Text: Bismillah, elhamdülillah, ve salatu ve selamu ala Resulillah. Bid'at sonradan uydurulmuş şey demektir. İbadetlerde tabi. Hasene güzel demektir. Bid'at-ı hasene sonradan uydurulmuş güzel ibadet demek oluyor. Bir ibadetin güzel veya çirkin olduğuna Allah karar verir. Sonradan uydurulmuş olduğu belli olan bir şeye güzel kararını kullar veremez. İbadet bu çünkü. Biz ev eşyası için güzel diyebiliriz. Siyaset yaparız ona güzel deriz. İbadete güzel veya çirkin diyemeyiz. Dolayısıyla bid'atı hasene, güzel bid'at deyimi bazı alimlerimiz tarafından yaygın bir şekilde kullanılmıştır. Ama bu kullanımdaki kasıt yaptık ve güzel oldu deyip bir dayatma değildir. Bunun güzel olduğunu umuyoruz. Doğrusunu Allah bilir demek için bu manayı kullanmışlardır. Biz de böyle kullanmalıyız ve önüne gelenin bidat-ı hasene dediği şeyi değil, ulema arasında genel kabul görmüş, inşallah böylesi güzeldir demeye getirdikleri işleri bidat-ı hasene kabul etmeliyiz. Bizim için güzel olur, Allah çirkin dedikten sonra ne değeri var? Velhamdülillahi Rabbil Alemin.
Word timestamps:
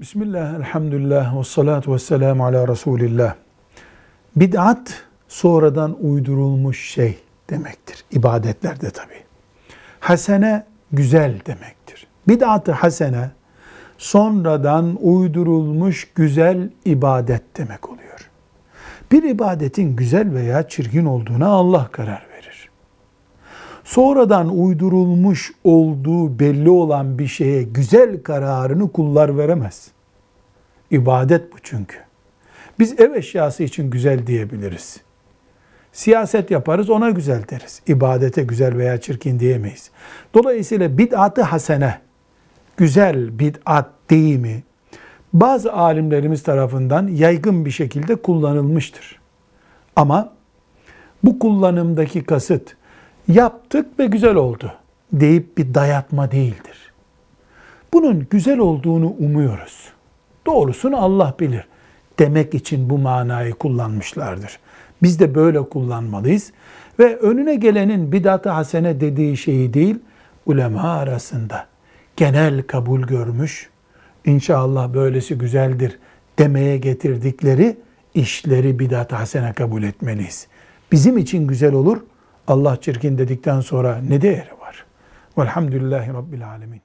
Bismillah, 0.00 0.54
elhamdülillah, 0.54 1.38
ve 1.38 1.44
salatu 1.44 1.94
ve 1.94 1.98
selamu 1.98 2.44
ala 2.44 2.68
Resulillah. 2.68 3.34
Bid'at 4.36 5.02
sonradan 5.28 5.96
uydurulmuş 6.00 6.90
şey 6.90 7.18
demektir. 7.50 8.04
İbadetlerde 8.10 8.90
tabi. 8.90 9.14
Hasene 10.00 10.64
güzel 10.92 11.40
demektir. 11.46 12.06
Bid'at-ı 12.28 12.72
hasene 12.72 13.30
sonradan 13.98 14.98
uydurulmuş 15.00 16.12
güzel 16.14 16.70
ibadet 16.84 17.56
demek 17.56 17.88
oluyor. 17.88 18.30
Bir 19.12 19.22
ibadetin 19.22 19.96
güzel 19.96 20.34
veya 20.34 20.68
çirkin 20.68 21.04
olduğuna 21.04 21.46
Allah 21.46 21.88
karar 21.92 22.26
verir. 22.32 22.59
Sonradan 23.90 24.58
uydurulmuş 24.58 25.52
olduğu 25.64 26.38
belli 26.38 26.70
olan 26.70 27.18
bir 27.18 27.26
şeye 27.26 27.62
güzel 27.62 28.22
kararını 28.22 28.92
kullar 28.92 29.38
veremez. 29.38 29.88
İbadet 30.90 31.52
bu 31.52 31.56
çünkü. 31.62 31.96
Biz 32.78 33.00
ev 33.00 33.14
eşyası 33.14 33.62
için 33.62 33.90
güzel 33.90 34.26
diyebiliriz. 34.26 35.00
Siyaset 35.92 36.50
yaparız 36.50 36.90
ona 36.90 37.10
güzel 37.10 37.42
deriz. 37.50 37.82
İbadete 37.86 38.42
güzel 38.42 38.76
veya 38.76 39.00
çirkin 39.00 39.40
diyemeyiz. 39.40 39.90
Dolayısıyla 40.34 40.98
bid'atı 40.98 41.42
hasene, 41.42 42.00
güzel 42.76 43.38
bid'at 43.38 43.90
deyimi 44.10 44.62
bazı 45.32 45.72
alimlerimiz 45.72 46.42
tarafından 46.42 47.08
yaygın 47.08 47.64
bir 47.64 47.70
şekilde 47.70 48.16
kullanılmıştır. 48.16 49.20
Ama 49.96 50.32
bu 51.24 51.38
kullanımdaki 51.38 52.24
kasıt 52.24 52.79
yaptık 53.30 53.98
ve 53.98 54.06
güzel 54.06 54.34
oldu 54.34 54.72
deyip 55.12 55.58
bir 55.58 55.74
dayatma 55.74 56.30
değildir. 56.30 56.92
Bunun 57.92 58.26
güzel 58.30 58.58
olduğunu 58.58 59.14
umuyoruz. 59.18 59.88
Doğrusunu 60.46 60.96
Allah 60.96 61.34
bilir 61.40 61.64
demek 62.18 62.54
için 62.54 62.90
bu 62.90 62.98
manayı 62.98 63.54
kullanmışlardır. 63.54 64.58
Biz 65.02 65.20
de 65.20 65.34
böyle 65.34 65.68
kullanmalıyız 65.68 66.52
ve 66.98 67.16
önüne 67.16 67.54
gelenin 67.54 68.12
bidat-ı 68.12 68.48
hasene 68.48 69.00
dediği 69.00 69.36
şeyi 69.36 69.74
değil, 69.74 69.98
ulema 70.46 70.82
arasında 70.82 71.66
genel 72.16 72.62
kabul 72.62 73.02
görmüş, 73.02 73.70
inşallah 74.24 74.94
böylesi 74.94 75.38
güzeldir 75.38 75.98
demeye 76.38 76.76
getirdikleri 76.78 77.76
işleri 78.14 78.78
bidat-ı 78.78 79.16
hasene 79.16 79.52
kabul 79.52 79.82
etmeliyiz. 79.82 80.46
Bizim 80.92 81.18
için 81.18 81.46
güzel 81.46 81.72
olur, 81.72 82.00
Allah 82.50 82.76
çirkin 82.80 83.18
dedikten 83.18 83.60
sonra 83.60 83.98
ne 84.08 84.22
değeri 84.22 84.60
var? 84.60 84.84
Velhamdülillahi 85.38 86.12
Rabbil 86.14 86.48
Alemin. 86.48 86.78